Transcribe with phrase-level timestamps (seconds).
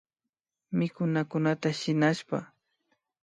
[0.77, 2.37] Mikunakunata shinashpa